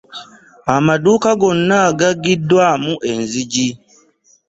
Amaduuka 0.75 1.29
gonna 1.41 1.79
gaggiddwaamu 1.99 2.93
enzigi. 3.11 3.67